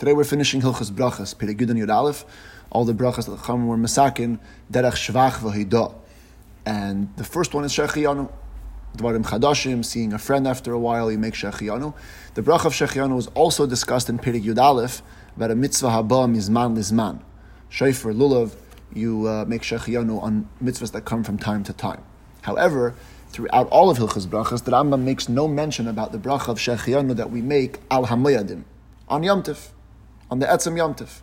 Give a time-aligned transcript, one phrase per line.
[0.00, 2.24] Today we're finishing Hilchas Brachas, Perek Yud Aleph.
[2.70, 4.38] All the brachas that come were Masakin,
[4.72, 5.94] Derech Shvach V'Hidah.
[6.64, 8.32] And the first one is Shechiyanu.
[8.96, 11.92] Dvarim Chadashim, seeing a friend after a while, you make Shechiyanu.
[12.32, 15.02] The bracha of Shechiyanu was also discussed in Perek Yud Aleph,
[15.36, 17.20] about a mitzvah haba mizman lizman.
[17.70, 18.54] Shayfer Lulav,
[18.94, 22.02] you uh, make Shechiyanu on mitzvahs that come from time to time.
[22.40, 22.94] However,
[23.28, 27.16] throughout all of Hilchas Brachas, the Rambam makes no mention about the bracha of Shechiyanu
[27.16, 28.64] that we make al Hamoyadim,
[29.06, 29.72] on Yom Tif
[30.30, 31.20] on the Etzem Yomtiv.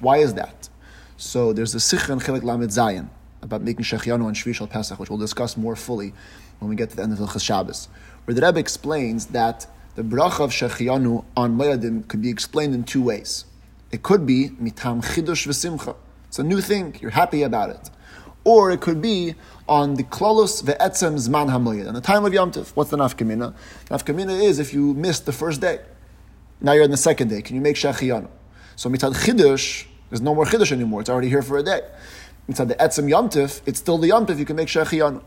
[0.00, 0.68] Why is that?
[1.16, 3.08] So there's a Sikh and Chelik Lamed Zayin
[3.40, 6.12] about making Shechianu on Shvi Shal Pesach, which we'll discuss more fully
[6.58, 7.88] when we get to the end of Hilchas Shabbos,
[8.24, 12.82] where the Rebbe explains that the bracha of Shechianu on Moyadim could be explained in
[12.82, 13.44] two ways.
[13.92, 15.94] It could be mitam chidush v'simcha.
[16.26, 16.96] It's a new thing.
[17.00, 17.90] You're happy about it.
[18.42, 19.36] Or it could be
[19.68, 22.70] on the klolos ve'etzem zman hamoyed, on the time of Yom Tif.
[22.70, 23.54] What's the nafkamina?
[23.86, 25.78] Nafkamina is if you missed the first day.
[26.64, 27.42] Now you're on the second day.
[27.42, 28.26] Can you make shechiyanu?
[28.74, 31.02] So mitzad chidush, there's no more chidush anymore.
[31.02, 31.82] It's already here for a day.
[32.48, 34.38] Mitzad the etzem yomtiv, it's still the yomtiv.
[34.38, 35.22] You can make shechiyanu.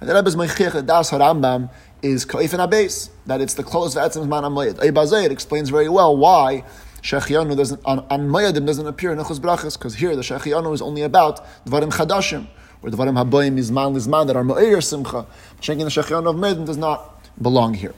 [0.00, 4.10] And the Rebbe's meichich das harambam is kaif and abes that it's the close of
[4.10, 4.76] etzem man amayid.
[4.76, 6.64] Eibazay it explains very well why
[7.02, 7.98] shechiyanu doesn't on,
[8.30, 12.46] mayadim doesn't appear in echus brachas because here the shechiyanu is only about dvarim chadashim
[12.82, 15.26] or dvarim habayim izman lizman that are me'ir simcha.
[15.60, 17.92] Checking the shechiyanu of mayadim does not belong here.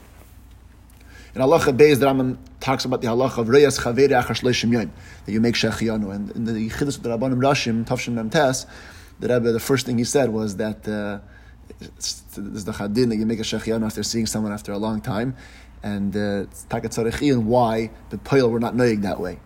[1.34, 4.90] In halacha beis, the Rambam talks about the halacha of reyas chaveri achar shleishim yoyim
[5.26, 6.14] that you make shechianu.
[6.14, 8.66] And in the Yichidus of the Rabbanim Rashim Tavshim Mem Tes,
[9.20, 11.20] the Rebbe, the first thing he said was that uh,
[11.80, 15.36] it's the chadin that you make a shechianu after seeing someone after a long time,
[15.82, 19.38] and uh, takat and why the poil were not knowing that way.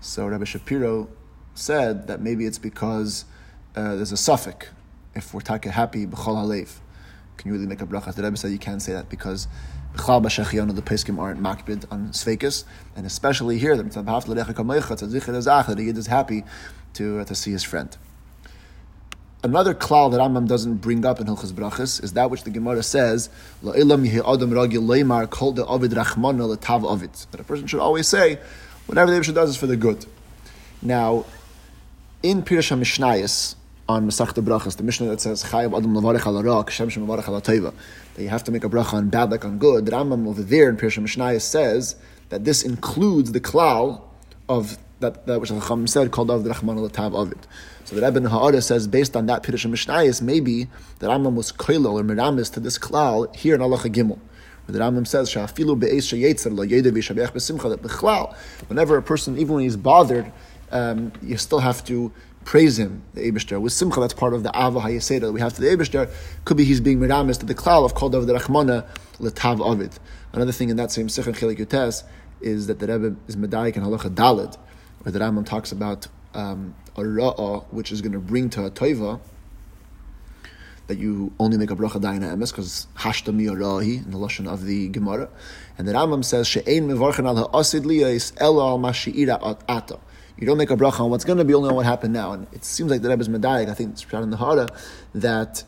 [0.00, 1.08] So Rabbi Shapiro
[1.54, 3.24] said that maybe it's because
[3.74, 4.68] uh, there's a suffix
[5.16, 6.76] if we're taka happy b'chol halev.
[7.36, 8.14] Can you really make a bracha?
[8.14, 9.48] The Rebbe said you can't say that because
[9.94, 14.54] B'chal b'shechionu, the Peskim aren't makbid on Sveikis, and especially here, the Mitzvah B'haf l'recha
[14.54, 16.44] kamoicha, tzadzik ezach, that he is happy
[16.94, 17.96] to, uh, to see his friend.
[19.42, 22.82] Another klal that Rambam doesn't bring up in Hilchas Brachas is that which the Gemara
[22.82, 23.30] says,
[23.64, 27.14] La'ilam yehi adam ragil leimar kol de ovid rachmana letav ovid.
[27.30, 28.38] That a person should always say,
[28.84, 30.04] whatever the Yibshah does is for the good.
[30.82, 31.24] Now,
[32.22, 33.54] in Pirush HaMishnayis,
[33.90, 37.26] on Masach Brachas, the Mishnah that says, Chayav adam lavarech al arak, shem shem lavarech
[37.26, 39.84] al that you have to make a bracha on bad like on good.
[39.86, 41.96] The Rambam over there in Pirsha Mishnayos says
[42.28, 44.02] that this includes the klal
[44.48, 47.12] of that, that which the Chacham said called of the Rahman al Tav.
[47.84, 50.68] So the Rebbe Ha'ara says based on that Pirsha Mishnayos, maybe
[51.00, 54.18] the Rambam was koilel or miramis to this klal here in Allah Gimel.
[54.66, 58.36] Where the Rambam says, "Shafilu be'es sheyetzer lo yedev yishabeach b'simcha." That
[58.68, 60.30] whenever a person, even when he's bothered,
[60.70, 62.12] um, you still have to
[62.44, 63.60] praise him, the Abishter.
[63.60, 66.10] With Simcha, that's part of the Ava Hayeseda that we have to the Abishter.
[66.44, 68.86] Could be he's being Miramis to the Klal of of the Rachmana,
[69.18, 69.98] Letav Ovid.
[70.32, 72.04] Another thing in that same Sikh Chilik Yutes
[72.40, 74.56] is that the Rebbe is Medayik and Halacha Dalid,
[75.02, 78.70] where the Rambam talks about um, a Ra'ah, which is going to bring to a
[78.70, 79.20] Toiva,
[80.86, 84.64] that you only make a bracha dayna emes because hashta mi in the lashon of
[84.64, 85.28] the Gemara,
[85.78, 90.00] and the Rambam says she'ein mevarchen al ha'asid liyais ela al mashiira ata.
[90.40, 92.32] You don't make a bracha on what's going to be only on what happened now.
[92.32, 94.68] And it seems like the Rebbe's medayik, I think it's shot in the Hara,
[95.14, 95.62] that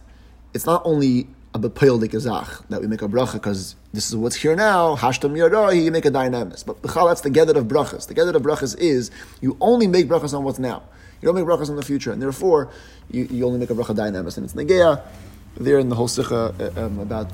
[0.54, 4.16] it's not only a bepayel de gezach that we make a bracha because this is
[4.16, 4.96] what's here now.
[4.96, 6.64] Hashtam yarahi, you make a dynamis.
[6.64, 8.08] But b'chal, that's the gather of brachas.
[8.08, 9.10] The gather of brachas is
[9.42, 10.82] you only make brachas on what's now.
[11.20, 12.70] You don't make brachas on the future, and therefore
[13.10, 14.38] you, you only make a bracha dynamis.
[14.38, 15.02] And it's negeya
[15.56, 17.30] there in the whole sikha uh, um, about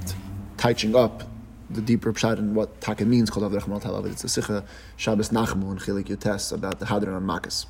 [0.57, 1.23] touching up
[1.71, 4.11] the deeper pshat and what taka means called Avdech Mal Talav.
[4.11, 4.65] It's a Sikha
[4.97, 7.67] Shabbos Nachmu and Chilik Yotes about the Hadran and Makas.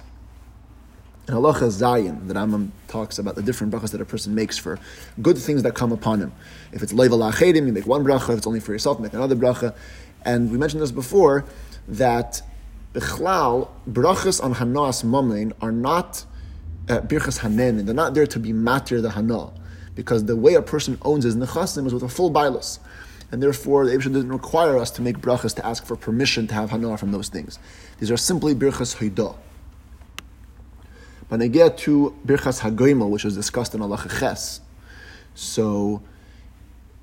[1.27, 4.79] In Halacha Zayin, the Rambam talks about the different brachas that a person makes for
[5.21, 6.33] good things that come upon him.
[6.73, 8.31] If it's Leiva Lachedim, you make one bracha.
[8.31, 9.75] If it's only for yourself, make another bracha.
[10.25, 11.45] And we mentioned this before,
[11.87, 12.41] that
[12.95, 16.25] Bechlal, brachas on Hanas Mamlein are not
[16.89, 19.51] uh, birchas hanen, they're not there to be matir the hana,
[19.95, 22.79] because the way a person owns his nechasim is with a full bailus
[23.31, 26.55] and therefore the Abishah doesn't require us to make brachas to ask for permission to
[26.55, 27.59] have hanor from those things.
[27.99, 29.37] These are simply birchas hoidah.
[31.29, 34.61] When I get to birchas hagoima, which is discussed in Allah Ches,
[35.35, 36.03] so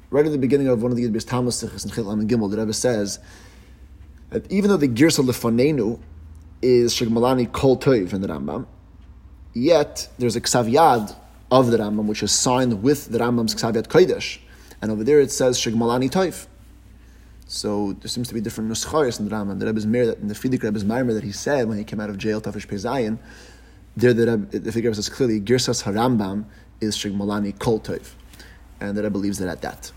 [0.09, 2.57] right at the beginning of one of the Yidbis Tamas in Chil and Gimel, the
[2.57, 3.19] Rebbe says
[4.31, 5.99] that even though the girsa lefanenu
[6.61, 8.65] is shigmalani kol toiv in the Rambam,
[9.53, 11.15] yet there's a ksaviyad
[11.51, 14.39] of the Rambam which is signed with the Rambam's ksaviyad kodesh
[14.81, 16.47] and over there it says Shigmalani Taif.
[17.47, 19.59] So there seems to be different nuschayos in the Rambam.
[19.59, 22.09] The Rebbe's Meir, in the Frierdiker Rebbe's Maimer that he said when he came out
[22.09, 23.19] of jail, Tafish Pezayin,
[23.95, 26.45] there the Rebbe, the Frierdiker says clearly, Girsas Harambam
[26.81, 28.15] is Shigmalani Kol Taif.
[28.79, 29.91] And the Rebbe believes that at that.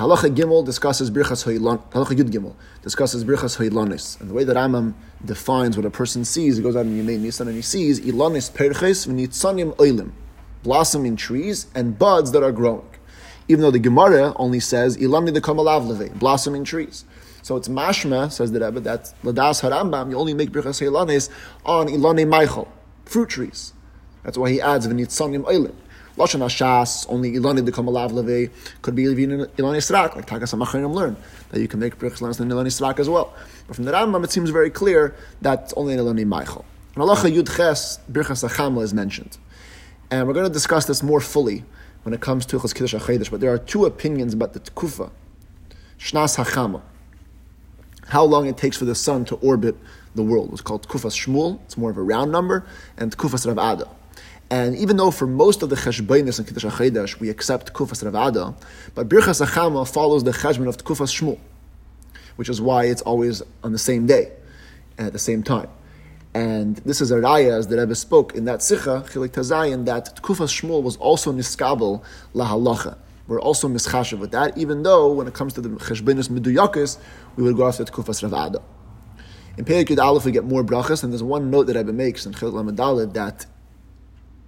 [0.00, 4.18] Halacha Gimel discusses Birchas Halacha Yud Gimel discusses Birchas Hoilonis.
[4.20, 4.94] And the way that Rambam
[5.24, 6.56] defines what a person sees.
[6.56, 10.12] He goes out in Yemei Nisan and he sees ilanis perches v'nitzanim oilim,
[10.62, 12.89] blossoming trees and buds that are growing.
[13.50, 17.04] Even though the Gemara only says ilamni the kamalav blossoming trees.
[17.42, 21.28] So it's mashma, says the Rebbe, that ladas harambam, you only make birchas ilanis
[21.66, 22.68] on ilane meichel,
[23.06, 23.72] fruit trees.
[24.22, 25.74] That's why he adds v'nitzanim oilim.
[26.16, 28.50] Lashon Hashas, only Ilani become a lav leve,
[28.82, 31.16] could be even Ilani Srak, like Tagas HaMacharim learn,
[31.48, 33.34] that you can make Birchas Lanas and Ilani Srak as well.
[33.66, 36.64] But from the Rambam, it seems very clear that only in Ilani Maichel.
[36.94, 39.38] In Halacha Yud Ches, Birchas Achamla is mentioned.
[40.10, 41.64] And we're going to discuss this more fully
[42.02, 45.10] when it comes to Chos Kiddush HaChedesh, but there are two opinions about the Tkufa,
[45.98, 46.82] Shnas HaChama,
[48.08, 49.76] how long it takes for the sun to orbit
[50.14, 50.50] the world.
[50.52, 52.66] It's called Tkufas Shmuel, it's more of a round number,
[52.96, 53.88] and Tkufas Rav Ada.
[54.50, 58.56] And even though for most of the cheshbainis and kiddush hachedesh we accept kufas ravada,
[58.96, 61.38] but birchas achama follows the cheshbon of kufas shmuel,
[62.34, 64.32] which is why it's always on the same day,
[64.98, 65.68] at the same time.
[66.32, 70.20] And this is a raya, as the Rebbe spoke in that sicha, chilik tazayin, that
[70.22, 72.04] kufas shmuel was also niskabel
[72.34, 72.96] lahalacha.
[73.26, 76.98] We're also mischashav with that, even though when it comes to the cheshbainis meduyakis,
[77.36, 78.62] we would go after kufas ravada.
[79.58, 82.32] In Perikid Aleph, we get more brachas, and there's one note that Rebbe makes in
[82.32, 83.46] Chil Lamadalid that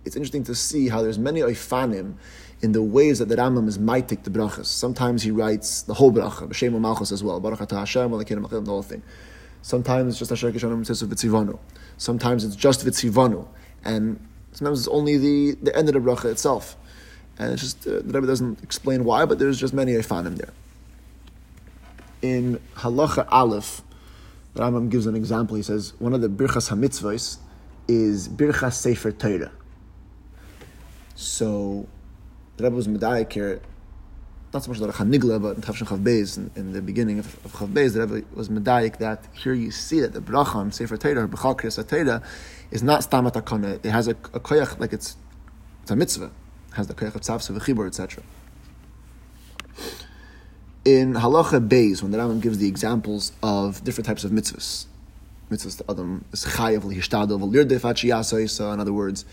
[0.05, 2.15] it's interesting to see how there's many oifanim
[2.61, 4.67] in the ways that the Rambam is maitik the brachas.
[4.67, 8.83] Sometimes he writes the whole bracha, b'shem malchus as well, baruch atah Hashem, the whole
[8.83, 9.03] thing.
[9.63, 11.59] Sometimes it's just Asher Kishanim says v'tzivanu.
[11.97, 13.47] Sometimes it's just v'tzivanu,
[13.85, 14.19] and
[14.53, 16.77] sometimes it's only the, the end of the bracha itself.
[17.39, 20.53] And it's just uh, the Rebbe doesn't explain why, but there's just many oifanim there.
[22.21, 23.83] In halacha aleph,
[24.55, 25.57] the Rambam gives an example.
[25.57, 27.39] He says one of the birchas hamitzvos
[27.89, 29.53] is birchas sefer Torah
[31.23, 31.87] so
[32.57, 33.61] the Rebbe was medayik here,
[34.53, 37.53] not so much the Chanigla, but in Tavshin Chav in, in, the beginning of, of
[37.53, 41.29] Chav the Rebbe was medayik that here you see that the bracha Sefer Torah, or
[41.29, 42.23] B'chal Kriyas
[42.71, 43.85] is not stamat akona.
[43.85, 45.17] It has a, a koyach, like it's,
[45.83, 46.31] it's a mitzvah.
[46.71, 48.23] It has the koyach of tzavsa v'chibur, etc.
[50.85, 54.87] In Halacha Beis, when the Rambam gives the examples of different types of mitzvahs,
[55.51, 59.25] mitzvahs to Adam is chayav lihishtadel v'lirdef in other words,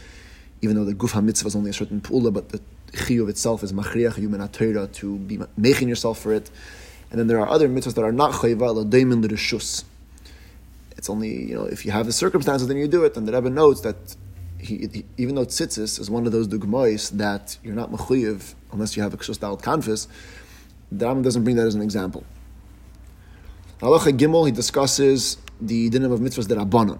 [0.62, 3.74] even though the guf mitzvah is only a certain pula, but the chiyuv itself is
[3.74, 4.47] machriach human
[4.94, 6.50] to be making yourself for it.
[7.12, 9.83] And then there are other mitzvahs that are not chayva l'deimin l'rishus.
[10.97, 13.15] It's only you know if you have the circumstances, then you do it.
[13.18, 14.15] And the Rebbe notes that
[14.59, 18.97] he, he, even though tzitzis is one of those dugmois that you're not mechuyev unless
[18.97, 20.07] you have a kshus dal kanfis,
[20.91, 22.24] the Rebbe doesn't bring that as an example.
[23.80, 27.00] Halacha Gimel, he discusses the dinim of mitzvahs that are banan.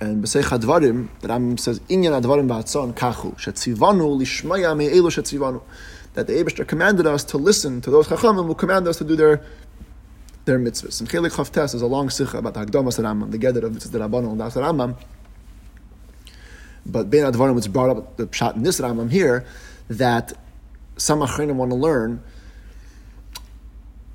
[0.00, 5.60] And B'Seich HaDvarim, the Rambam says, Inyan HaDvarim Ba'atzon Kachu, Shetzivanu Lishmaya Me'elu Shetzivanu.
[6.14, 9.14] That the Abishter commanded us to listen to those Chachamim who command us to do
[9.14, 9.44] their
[10.46, 11.00] their mitzvahs.
[11.00, 13.98] And Chelik Chavtes is a long sikha about the Hagdamas Rambam, the Geder of the
[13.98, 14.96] Rabbanon and the Rambam.
[16.86, 19.44] But Bein HaDvarim, which brought up the pshat in this Rambam here,
[19.88, 20.32] that
[20.96, 22.22] some Achrenim want to learn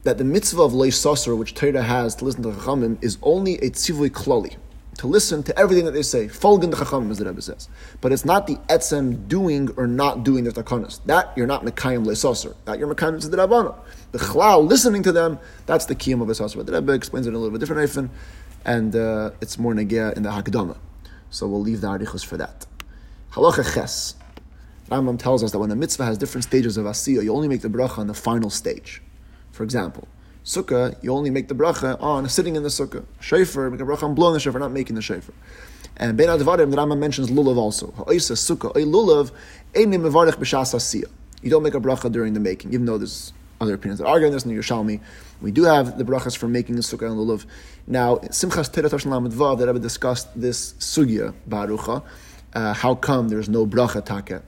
[0.02, 3.58] that the mitzvah of Leish Leisasar, which Torah has to listen to Chachamim, is only
[3.60, 4.56] a tzivui klali
[4.98, 6.28] to listen to everything that they say.
[6.28, 7.68] Folgen the chachamim, as the Rebbe says.
[8.02, 11.02] But it's not the etzem doing or not doing their takanas.
[11.06, 12.56] That you're not mekayim lesoser.
[12.66, 13.76] That you're mekayim to the rabbana.
[14.12, 16.66] The chlal, listening to them, that's the kiyam of lesoser.
[16.66, 18.10] The Rebbe explains it in a little bit different eifin,
[18.64, 20.78] and uh, it's more negea in the hakdama.
[21.30, 22.66] So we'll leave the arichos for that.
[23.34, 24.16] Halacha ches.
[24.90, 27.62] Rambam tells us that when a mitzvah has different stages of asiyah, you only make
[27.62, 29.02] the bracha on the final stage.
[29.52, 30.08] For example,
[30.46, 33.04] sukkah, you only make the bracha on sitting in the sukkah.
[33.20, 35.34] Shofar, make a bracha on blowing the shofar, not making the shofar.
[35.98, 37.92] And Ben Advarim, the Rambam mentions lulav also.
[37.92, 39.32] Ha'isa sukkah, a lulav,
[39.74, 41.04] einim mevarech b'shas.
[41.42, 44.28] You don't make a bracha during the making, even though there's other opinions that argue
[44.28, 45.02] on this in the Yerushalmi.
[45.42, 47.46] We do have the brachas for making the sukkah and lulav.
[47.88, 52.04] Now, Simchas Tosh Lamed Vav, that Rebbe discussed this sugya, Barucha,
[52.54, 54.44] uh, how come there's no bracha taket?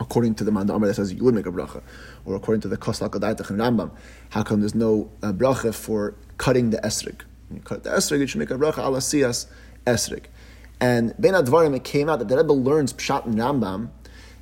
[0.00, 1.82] according to the man that says you would make a bracha,
[2.30, 3.90] or according to the Kosal Kadaitach and Rambam,
[4.30, 7.22] how come there's no uh, bracha for cutting the esrig?
[7.48, 9.46] When you cut the esrig, you should make a bracha ala siyas
[9.86, 10.26] esrig.
[10.80, 13.90] And Ben Advarim, it came out that the Rebbe learns Pshat and Rambam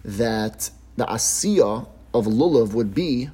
[0.04, 3.30] that the asiya of lulav would be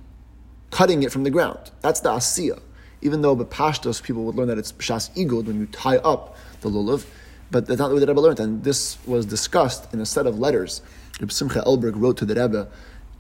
[0.71, 1.71] cutting it from the ground.
[1.81, 2.61] That's the asiya.
[3.03, 6.71] Even though Bepashtos people would learn that it's Pshas Igud when you tie up the
[6.71, 7.07] lulav,
[7.51, 8.41] but that's not the way the Rebbe learned.
[8.41, 10.81] And this was discussed in a set of letters
[11.21, 12.69] Reb Simcha Elberg wrote to the Rebbe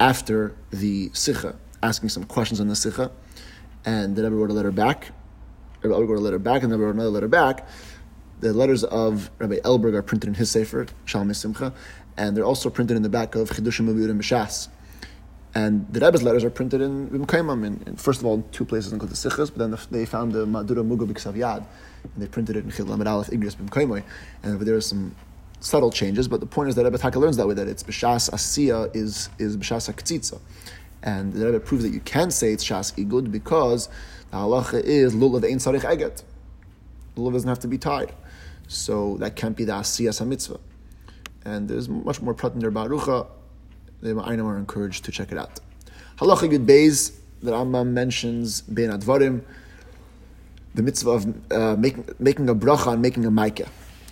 [0.04, 3.10] after the Sikha, asking some questions on the Sikha,
[3.86, 5.12] and the Rebbe wrote a letter back.
[5.80, 7.66] Rebbe Elberg wrote a letter back, and the Rebbe wrote another letter back.
[8.40, 11.72] The letters of Rabbi Elberg are printed in his Sefer, Shalom Simcha,
[12.18, 14.68] and they're also printed in the back of Chidushim Mabiyud and B'Shas.
[15.54, 18.66] And the Rebbe's letters are printed in Bimkaimam, in, in, first of all, in two
[18.66, 21.64] places in Kodesh Sichos, but then the, they found the Madura B'Ksav Yad,
[22.02, 24.02] and they printed it in Chil Lamed Aleph Igris Bimkaimoy,
[24.42, 25.16] and there are some
[25.64, 28.30] subtle changes, but the point is that Rebbe Taka learns that way, that it's B'Shas
[28.30, 30.38] Asiya is, is B'Shas HaKtzitza.
[31.02, 33.88] And the Rebbe proves that you can say it's Shas Igud because
[34.30, 36.22] the halacha is Lulav Ein Sarich Eget.
[37.16, 38.12] Lulav doesn't have to be tied.
[38.68, 40.60] So that can't be the Asiyas HaMitzvah.
[41.46, 43.26] And there's much more prat in Barucha.
[44.02, 45.60] The Ma'ayinim are encouraged to check it out.
[46.18, 49.42] Halacha Yud Beis, the Rambam mentions Ben Advarim,
[50.74, 53.68] the mitzvah of uh, making, making a bracha and making a maika.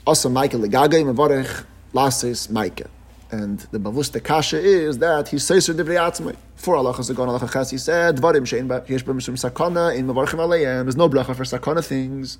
[0.07, 2.89] Also maika legagay mevarech lasis maika.
[3.31, 6.37] And the Bavusta Kasha is that he says to Divrei Atzmai.
[6.55, 10.85] For Allah Chazagon Allah Chas, he said, Dvarim Shein Yesh B'Mishum Sakana in Mavarchim Aleim.
[10.85, 12.37] There's no bracha for Sakana things.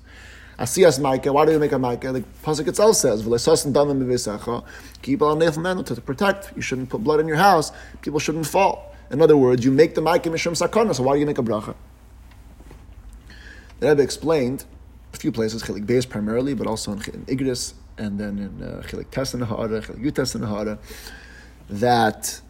[0.59, 2.13] Asiyas Maika, why do you make a Maika?
[2.13, 3.23] The Pasuk itself says,
[5.01, 6.55] keep on to protect.
[6.55, 7.71] You shouldn't put blood in your house.
[8.03, 8.95] People shouldn't fall.
[9.09, 11.43] In other words, you make the Maika Mishum Sakana, so why do you make a
[11.43, 11.73] bracha?
[13.79, 14.65] The Rebbe explained
[15.13, 18.81] a few places, Chilik Beis primarily, but also in, in Igris, and then in uh,
[18.85, 20.79] Chilik Tes in Ha'ara, Chilik Yutes in Ha'ara,
[21.69, 22.41] that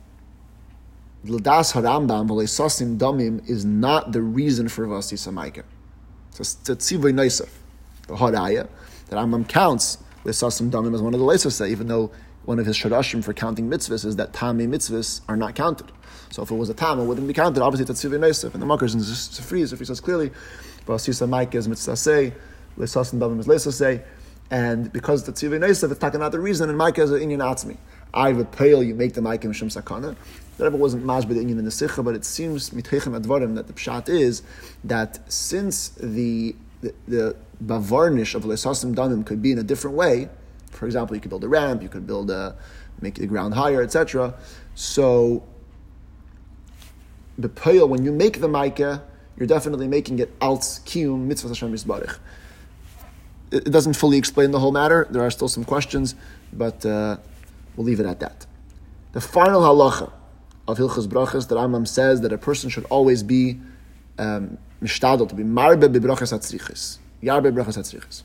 [1.25, 5.63] L'das Harambam v'leisasim damim is not the reason for Vasi Samaika.
[6.35, 7.49] A tzivay neisaf,
[8.07, 8.67] the Haraya,
[9.09, 12.11] that Rambam counts L'sasim damim as one of the leisas, even though
[12.45, 15.91] one of his shadashim for counting mitzvahs is that tami mitzvahs are not counted.
[16.29, 17.61] So if it was a tam, it wouldn't be counted.
[17.61, 18.47] Obviously, it's a.
[18.47, 20.31] And the Makar is in Sifri, Sifri says clearly,
[20.85, 22.33] Vasi Samaika is mitzvah
[22.77, 24.01] L'sasim damim is leisas say,
[24.51, 27.39] and because the tzivay neisaf, it's taken out the reason, and Maika is an inyan
[27.39, 27.77] atzmi.
[28.13, 30.15] I would pale, you make the Maika Mishum Sakana.
[30.59, 34.07] Rebbe wasn't mashbid the in the Sikha, but it seems mitechem advarim that the pshat
[34.07, 34.43] is
[34.83, 40.29] that since the the, the bavarnish of lesasim danim could be in a different way,
[40.69, 42.55] for example, you could build a ramp, you could build a
[43.01, 44.35] make the ground higher, etc.
[44.75, 45.43] So
[47.37, 49.01] the pale when you make the Maika,
[49.37, 52.17] you're definitely making it alts kiyum mitzvah Hashem yisbarich.
[53.53, 55.07] It doesn't fully explain the whole matter.
[55.09, 56.15] There are still some questions,
[56.51, 57.17] but uh,
[57.75, 58.45] we'll leave it at that.
[59.11, 60.11] The final halacha
[60.67, 63.59] of Hilchas Brachas, the Rambam says that a person should always be
[64.17, 66.97] um, to be marbe bebrachas atzrichis.
[67.21, 68.23] Yarbe brachas atzrichis.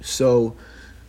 [0.00, 0.54] So,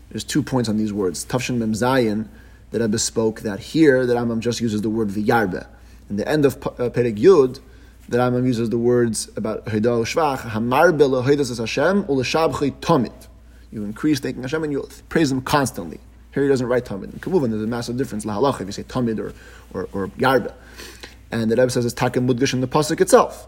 [0.10, 1.25] there's two points on these words.
[1.25, 2.28] Tafshin Mem Zayin,
[2.72, 5.68] that Rebbe spoke that here, the Rambam just uses the word v'yarbe.
[6.10, 7.60] In the end of uh, Yud,
[8.07, 13.27] the Rambam uses the words about Hida Shvach, Hamarbe lehoidas Hashem, uleshabchei tomit.
[13.71, 16.00] You increase thanking Hashem and you praise Him constantly.
[16.35, 17.13] Here he doesn't write Tamid.
[17.13, 19.33] In there's a massive difference, Lahalach, if you say Tamid or,
[19.74, 20.53] or, or Yarba.
[21.31, 23.47] And the Rebbe says it's Takim Mudgish in the Pasuk itself.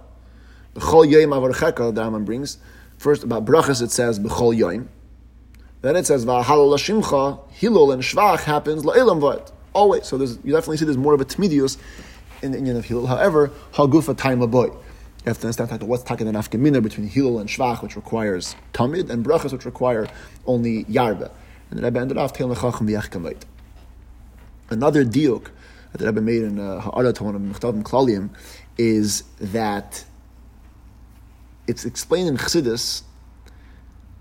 [0.73, 2.59] B'chol Yoim Avarcheka, the Rambam brings.
[2.97, 4.87] First, about Brachas, it says B'chol Yoim.
[5.81, 9.51] Then it says V'halal Lashimcha, Hilol and Shvach happens La'ilam Vod.
[9.73, 10.05] Always.
[10.05, 11.77] So there's, you definitely see there's more of a Tmidius
[12.41, 13.07] in the Indian of Hilol.
[13.07, 14.73] However, Hagufa Time Laboy.
[14.73, 19.09] You have to understand what's talking an afkamina between Hilol and Shvach, which requires Tamid,
[19.09, 20.07] and Brachas, which require
[20.45, 21.31] only Yarba.
[21.69, 23.35] And the Rebbe ended off Teil Nechachim V'yach
[24.69, 25.49] Another diuk
[25.91, 28.29] that the Rebbe made in uh, Ha'ara to one of Mechtavim Klalim
[28.77, 30.05] is that
[31.67, 33.03] it's explained in Chassidus,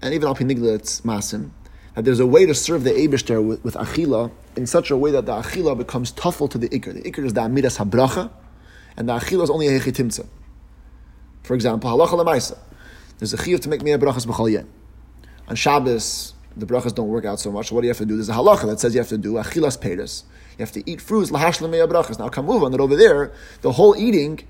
[0.02, 1.50] and even Al Pinigla Masim,
[1.94, 5.10] that there's a way to serve the Eibishter with, with Achila in such a way
[5.10, 6.94] that the Achila becomes tuffle to the Iker.
[6.94, 8.30] The Iker is the Amidas Habracha,
[8.96, 10.26] and the Achila is only a Hechitimtza.
[11.42, 12.58] For example, Halacha Lamaisa.
[13.18, 14.66] There's a Chiyuv to make Mea Brachas B'chal.
[15.48, 17.70] On Shabbos, the brachas don't work out so much.
[17.70, 18.16] What do you have to do?
[18.16, 20.25] There's a halacha that says you have to do achilas peiris.
[20.58, 22.18] You have to eat fruits lahash lemei brachas.
[22.18, 22.26] Now
[22.64, 23.32] on that over there.
[23.60, 24.40] The whole eating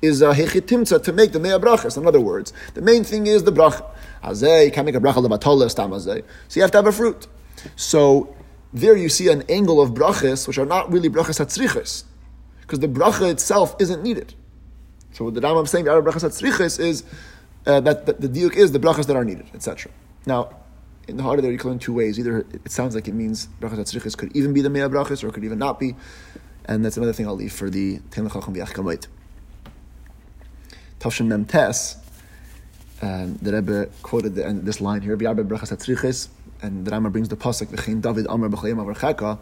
[0.00, 1.96] is a hechitimtza to make the mei brachas.
[1.96, 3.84] In other words, the main thing is the bracha.
[4.22, 6.24] Azay, you can't make a bracha lebatola stam azay.
[6.48, 7.26] So you have to have a fruit.
[7.74, 8.34] So
[8.74, 12.02] there you see an angle of brachas which are not really brachas hatzrichas,
[12.60, 14.34] because the bracha itself isn't needed.
[15.12, 17.04] So what the Rambam saying, the brachas hatzrichas is
[17.66, 19.92] uh, that, that the diuk is the brachas that are needed, etc.
[20.26, 20.56] Now
[21.06, 22.18] in the heart of there, you can learn two ways.
[22.18, 25.30] Either it sounds like it means brachas atzrichis could even be the mea brachas, or
[25.30, 25.94] could even not be.
[26.64, 29.06] And that's another thing I'll leave for the Ten Lechacham V'Yach
[30.98, 31.96] Tavshin Mem Tes,
[33.02, 36.28] um, the Rebbe quoted the, this line here, V'yarbe brachas atzrichis,
[36.64, 39.38] and the Rama brings the pasuk V'chein David Amar B'chayim Avarcheka.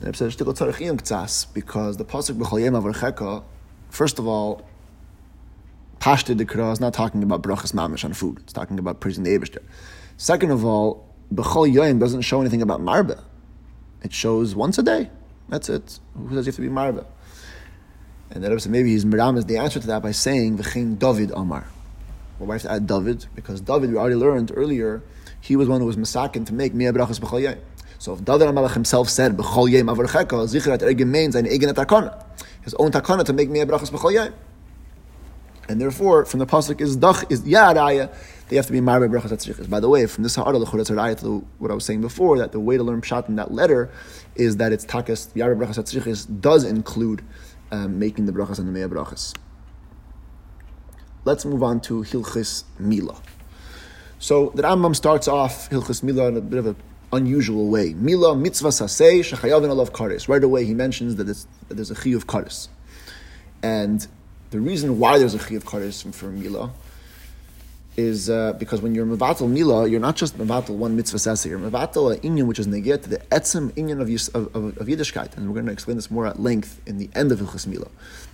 [0.00, 3.44] The Rebbe says Shtikol Tzarech Iyam because the pasuk B'chayim Avarcheka,
[3.90, 4.66] first of all,
[6.00, 8.38] Pashta Dikra is not talking about brachas mamish on food.
[8.40, 9.62] It's talking about praising the Ebershter.
[10.16, 13.22] Second of all, B'chol Yoim doesn't show anything about Marba.
[14.02, 15.10] It shows once a day.
[15.48, 16.00] That's it.
[16.16, 17.04] Who says you have to be Marba?
[18.30, 20.98] And the Rebbe said maybe he's Miram is the answer to that by saying V'chein
[20.98, 21.68] David Amar.
[22.38, 23.26] Well, why have to add David?
[23.34, 25.02] Because David, we already learned earlier,
[25.40, 27.58] he was one who was masakin to make Mia Brachas B'chol Yoim.
[27.98, 32.24] So if David HaMelech himself said, B'chol yem avarcheka, zichrat ergim means an egin takana.
[32.62, 34.32] His own takana to make a brachas b'chol.
[35.68, 38.12] And therefore, from the pasuk is dach is yaraya,
[38.48, 39.68] they have to be marbe brachas atzrichas.
[39.68, 42.52] By the way, from this ha'ara l'chudas raya to what I was saying before, that
[42.52, 43.90] the way to learn pshat in that letter
[44.34, 47.22] is that it's takas yarbe brachas atzrichas does include
[47.70, 49.34] um, making the brachas and the mea brachas.
[51.24, 53.20] Let's move on to hilchis mila.
[54.22, 56.76] So the Rambam starts off hilchis mila in a bit of an
[57.10, 57.94] unusual way.
[57.94, 60.28] Mila mitzvah sasei shechayavin alav kares.
[60.28, 62.68] Right away, he mentions that, that there's a chi of kares,
[63.62, 64.06] and
[64.50, 66.70] the reason why there's a chi of kares for Mila
[68.00, 71.58] is uh, because when you're mevatel Mila, you're not just mevatel one mitzvah sasa, you're
[71.58, 75.36] mevatel an inyan which is negate to the etzem inyan of, of, of, of, Yiddishkeit.
[75.36, 77.88] And we're going to explain this more at length in the end of Hilchas Mila.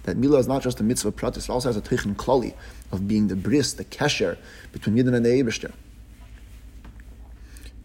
[0.04, 2.54] That Mila is not just a mitzvah pratis, it also has a teichin klali
[2.92, 4.38] of being the bris, the kesher
[4.72, 5.72] between Yidden and the Eibishter.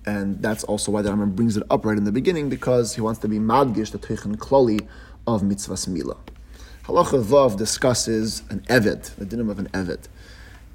[0.05, 3.01] And that's also why the Rambam brings it up right in the beginning, because he
[3.01, 4.87] wants to be madgish, the teichin klali
[5.27, 6.17] of mitzvah Mila.
[6.85, 10.07] Halacha Vav discusses an Eved, the dinim of an Eved.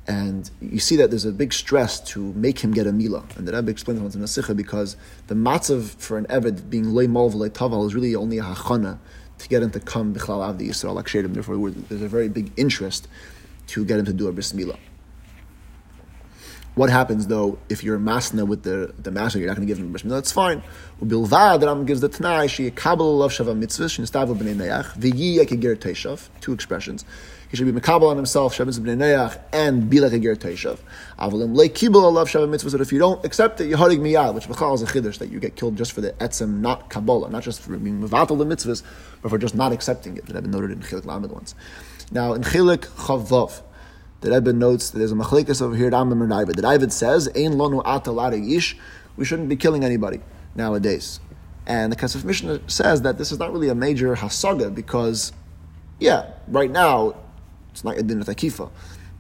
[0.08, 3.24] And you see that there's a big stress to make him get a Mila.
[3.36, 4.96] And the Rebbe explains once in the Sikha because
[5.26, 8.98] the matzav for an Eved being Lei Mal V'Lei Taval is really only a Hachana
[9.38, 11.34] to get him to come Bichlal Avdi Yisrael Akshedim.
[11.34, 13.08] Therefore, there's a very big interest
[13.68, 14.78] to get him to do a Bris Mila.
[16.76, 19.80] What happens though if you're masna with the, the master, you're not going to give
[19.82, 20.10] him a bris milah?
[20.10, 20.62] That's fine.
[21.00, 25.38] Ubilvad, Ram gives the Tanai, she kabel of shava mitzvah, she nistavu b'nei neach, v'yi
[25.38, 27.06] ekegir teishav, two expressions.
[27.48, 30.78] He should be mekabel on himself, shavim b'nei neach, and be like a ger teishav.
[31.18, 34.34] Avalim le kibel alav shava mitzvah, that if you don't accept it, you harig miyad,
[34.34, 37.30] which b'chal is a chiddush, that you get killed just for the etzem, not kabbalah,
[37.30, 38.82] not just for being mevatel the mitzvahs,
[39.22, 41.54] but for just not accepting it, that I've been noted in chilik lamed once.
[42.10, 43.62] Now, in chilik chavav,
[44.22, 46.56] the Rebbe notes that there's a machlekes over here, Rambam and David.
[46.56, 48.76] The David says, "Ein lonu atalare ish."
[49.16, 50.20] We shouldn't be killing anybody
[50.54, 51.20] nowadays.
[51.66, 55.32] And the Kesef Mishnah says that this is not really a major hasaga because,
[55.98, 57.14] yeah, right now
[57.76, 58.70] it's not a din of takifa,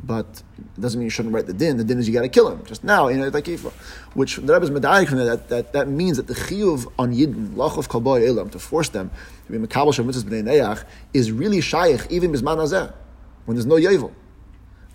[0.02, 1.76] but it doesn't mean you shouldn't write the din.
[1.76, 3.70] The din is you got to kill him just now in a takifa,
[4.14, 7.50] which the Rebbe is medayik from that, that that means that the chiyuv on yidden
[7.50, 9.10] lachov kalboy elam to force them
[9.46, 12.92] to be mekabel shemitzvah b'nei neyach is really shaykh even bisman hazeh
[13.44, 14.12] when there's no yevel.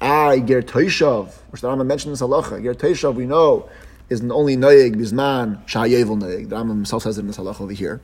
[0.01, 2.62] Ah, Ger Toishav, which the Rambam mentioned in halacha.
[2.63, 3.69] Ger Toishav, we know,
[4.09, 6.49] is only Noyeg Bizman Shayevel Noyeg.
[6.49, 8.01] The Rambam himself says it in this halacha over here.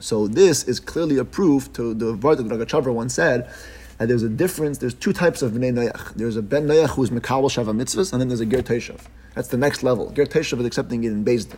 [0.00, 3.48] So this is clearly a proof to the word that Ragachavra once said
[3.98, 4.78] that there's a difference.
[4.78, 6.14] There's two types of Bnei Noyach.
[6.14, 9.00] There's a Ben Noyach who's Mekabel Shava Mitzvahs, and then there's a Ger Toishav.
[9.34, 10.10] That's the next level.
[10.10, 11.56] Ger Toishav is accepting it in Bezdin.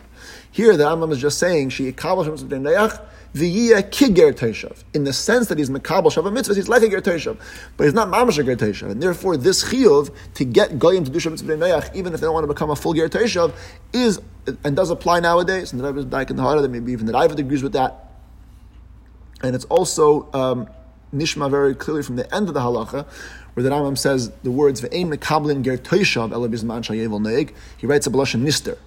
[0.51, 3.01] Here, the Rambam is just saying, She Kabel Shava Bnei Noyach,
[3.35, 4.83] v'yia kiger teishav.
[4.93, 7.37] In the sense that he's mekabel shava mitzvahs, he's like a ger teishav,
[7.75, 8.91] but he's not mamash a ger teishav.
[8.91, 12.33] And therefore, this chiyuv to get goyim to do shav mitzvah even if they don't
[12.33, 13.53] want to become a full ger teishav,
[13.91, 14.21] is
[14.63, 15.73] and does apply nowadays.
[15.73, 17.73] And the Rebbe is back in the heart that maybe even the Ravid agrees with
[17.73, 18.11] that.
[19.41, 20.69] And it's also um,
[21.15, 23.05] nishma very clearly from the end of the halacha,
[23.53, 27.53] where the Rambam says the words ve'ein mekablin ger teishav elabizman shayevel neig.
[27.77, 28.77] He writes a blush nister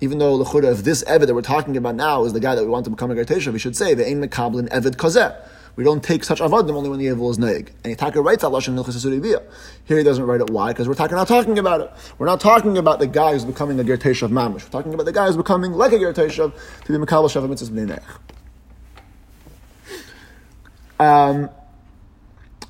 [0.00, 2.62] even though l'chura, if this Eved that we're talking about now is the guy that
[2.62, 5.36] we want to become a Gertesha, we should say, ve'ein mekablin Eved kazeh.
[5.76, 7.70] We don't take such avadim only when the evil is neig.
[7.84, 9.42] And Yitaka writes that lashon nilchas
[9.84, 10.50] Here he doesn't write it.
[10.50, 10.72] Why?
[10.72, 11.92] Because we're talking, not talking about it.
[12.18, 14.64] We're not talking about the guy who's becoming a gertesha of mamish.
[14.64, 16.52] We're talking about the guy who's becoming like a gertesha
[16.84, 17.70] to be mekabel shav mitzvahs
[21.00, 21.48] Um,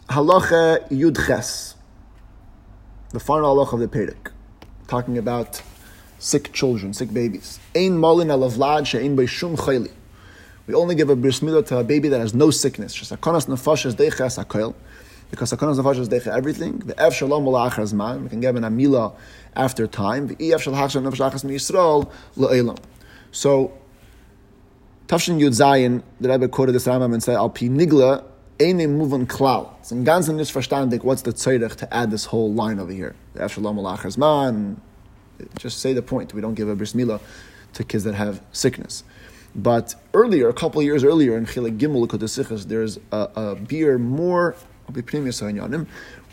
[0.09, 1.75] halacha yudches,
[3.11, 4.33] the final halacha of the Perek,
[4.87, 5.63] talking about
[6.19, 7.59] sick children, sick babies.
[7.75, 9.91] Ein molin alavlad she'ein shum chayli.
[10.67, 12.93] We only give a bris to a baby that has no sickness.
[12.93, 14.75] Just akonas nefashas deiches akoil.
[15.31, 16.81] Because akonas nefashas deicha everything.
[16.81, 18.25] The ef shalom ulachar zman.
[18.25, 19.15] We can give an amila
[19.57, 20.27] after time.
[20.27, 22.79] The ef shal hachshav nefesh achas miyisrael le'elam.
[23.33, 23.78] So,
[25.09, 28.23] Tafshin Yud Zayin, the Rebbe quoted this Rambam and said, Al pi nigla,
[28.61, 29.71] eine muvan klal.
[29.81, 33.17] It's in ganz verstandig what's the tzedek to add this whole line over here.
[33.33, 34.77] The ef shalom ulachar zman,
[35.59, 36.35] just say the point.
[36.35, 37.23] We don't give a bris milah
[37.73, 39.03] to kids that have sickness.
[39.55, 44.57] But earlier, a couple years earlier, in Chilek Gimel there's a, a beer more
[44.91, 45.03] where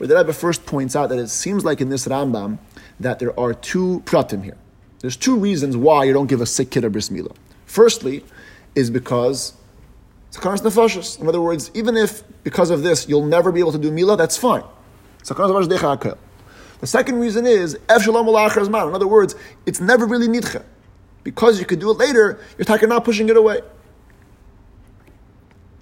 [0.07, 2.57] the Rebbe first points out that it seems like in this Rambam
[2.99, 4.57] that there are two pratim here.
[4.99, 7.35] There's two reasons why you don't give a sick kid a bris milah.
[7.65, 8.23] Firstly,
[8.75, 9.53] is because
[10.33, 11.19] nefashos.
[11.19, 14.17] In other words, even if because of this you'll never be able to do Mila,
[14.17, 14.63] that's fine.
[15.23, 16.17] Nefashos
[16.79, 19.35] the second reason is Ef Shalom In other words,
[19.65, 20.63] it's never really nidcha.
[21.23, 23.61] Because you could do it later, you're talking not pushing it away.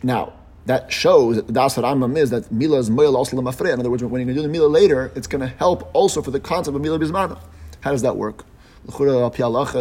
[0.01, 0.33] Now,
[0.65, 4.03] that shows that the Das Rambam is that Mila is Moyal also In other words,
[4.03, 6.39] when you're going to do the Mila later, it's going to help also for the
[6.39, 7.37] concept of Mila Bismana.
[7.81, 8.45] How does that work?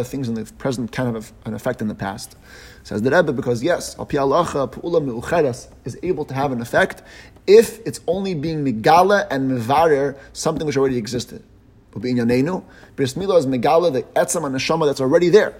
[0.03, 2.35] things in the present can have an effect in the past.
[2.83, 7.01] Says the Rebbe because yes, al pu'ula is able to have an effect
[7.47, 11.43] if it's only being megala and mevarer something which already existed.
[11.91, 12.63] But being yonenu,
[12.95, 15.53] bris Milah is megala the etzam and neshama that's already there.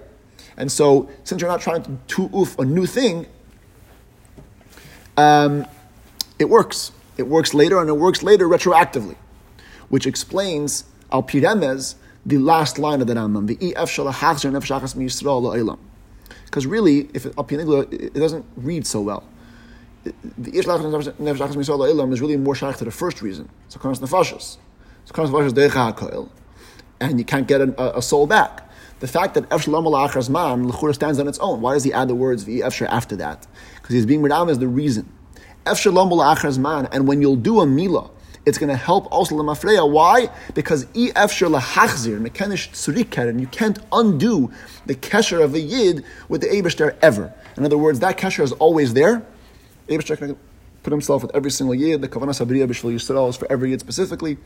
[0.58, 3.26] And so, since you're not trying to oof a new thing,
[5.18, 5.66] um,
[6.40, 6.92] it works.
[7.18, 9.16] It works later, and it works later retroactively,
[9.90, 13.48] which explains al piremez the last line of the Rambam,
[16.46, 19.24] Because really, if it, it doesn't read so well.
[20.38, 20.68] The Ish
[22.14, 23.50] is really more shaykh to the first reason.
[23.70, 24.58] So Kanas Nefashas.
[25.06, 26.30] So Kanas Nefashas
[27.00, 28.70] and you can't get a, a soul back.
[29.00, 31.62] The fact that Efshalom al man l'chura stands on its own.
[31.62, 33.46] Why does he add the words v'efshar after that?
[33.76, 35.12] Because he's being medam is the reason.
[35.66, 38.10] Efshalom al man, and when you'll do a milah,
[38.46, 39.90] it's going to help also lemafreya.
[39.90, 40.30] Why?
[40.54, 44.52] Because efshar lahachzir mekenish tzuriker, and you can't undo
[44.86, 47.34] the kesher of a yid with the Abishter ever.
[47.56, 49.26] In other words, that kesher is always there.
[49.88, 50.38] Abishter can
[50.84, 52.02] put himself with every single yid.
[52.02, 54.38] The kavanah sabriya b'shvil yisrael is for every yid specifically,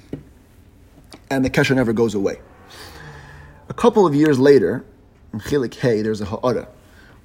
[1.29, 2.39] and the kesher never goes away.
[3.69, 4.85] A couple of years later,
[5.33, 6.67] in Chilik Hey, there's a ha'ara,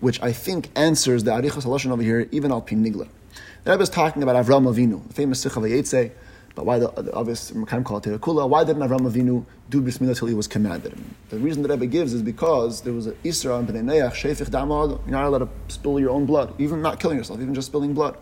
[0.00, 3.08] which I think answers the Arichas Halashon over here, even al Pinigla.
[3.64, 6.10] The Rebbe is talking about Avram Avinu, the famous Sikha Vayetze,
[6.54, 10.16] but why the, the obvious Makam called Terakula, why didn't Avram Avinu do bris milah
[10.16, 10.98] till he was commanded?
[11.30, 14.50] The reason the Rebbe gives is because there was an Isra and Bnei Neach, Shefich
[14.50, 17.68] Damad, you're not allowed to spill your own blood, even not killing yourself, even just
[17.68, 18.16] spilling blood.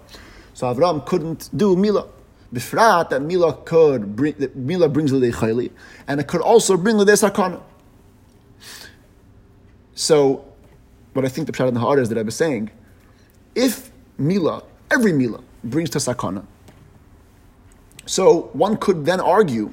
[0.55, 2.09] So Avram couldn't do Milah.
[2.53, 5.71] Bifrat, that Milah could bring, that Milah brings the Chayli,
[6.09, 7.63] and it could also bring the Sakana.
[9.95, 10.45] So,
[11.13, 12.71] what I think the pshat in the heart is that I was saying,
[13.55, 16.45] if Mila, every Mila, brings to Sakana,
[18.11, 19.73] so one could then argue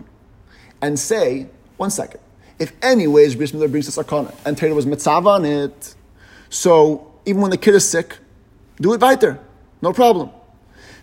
[0.79, 1.47] and say,
[1.77, 2.21] one second,
[2.59, 5.95] if anyways Bris Mila brings to Sakana, and Torah was mitzvah on it,
[6.51, 8.19] so even when the kid is sick,
[8.79, 9.39] do it weiter,
[9.81, 10.29] no problem.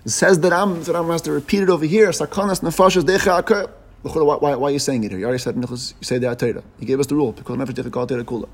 [0.04, 3.68] It says that Ram, that Ram has to repeat it over here, Sakanas nefashas decha
[4.02, 5.18] why, why, why, are you saying it here?
[5.18, 6.62] You already said you say the Atayra.
[6.78, 8.48] He gave us the rule because kula.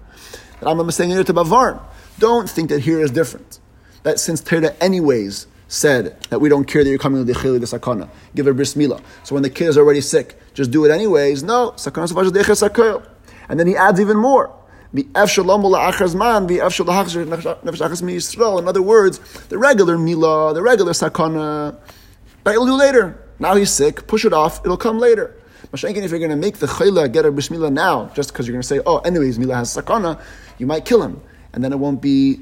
[0.60, 1.82] That I'm saying it here to Bavarn.
[2.18, 3.58] Don't think that here is different.
[4.04, 7.58] That since Torah anyways said that we don't care that you're coming to the chili
[7.58, 9.00] the sakana, give a bris mila.
[9.22, 11.44] So when the kid is already sick, just do it anyways.
[11.44, 13.06] No, sakana.
[13.48, 14.52] And then he adds even more.
[14.92, 15.32] In other
[18.82, 21.78] words, the regular mila, the regular sakana,
[22.42, 23.24] that you'll do later.
[23.38, 25.36] Now he's sick, push it off, it'll come later.
[25.72, 28.48] Mashenkin, if you're going to make the chayla get a bris milah now, just because
[28.48, 30.20] you're going to say, oh, anyways, mila has sakana,
[30.58, 31.20] you might kill him.
[31.52, 32.40] And then it won't be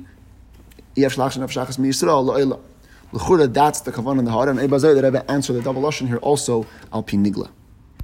[3.46, 4.48] that's the kavan in the heart.
[4.48, 4.58] And
[4.94, 7.50] that Rebbe answered the double lashon here also al nigla.